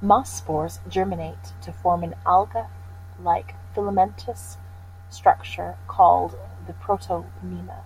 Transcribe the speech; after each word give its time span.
Moss 0.00 0.28
spores 0.28 0.80
germinate 0.88 1.52
to 1.62 1.72
form 1.72 2.02
an 2.02 2.16
alga-like 2.26 3.54
filamentous 3.76 4.56
structure 5.08 5.78
called 5.86 6.36
the 6.66 6.72
protonema. 6.72 7.84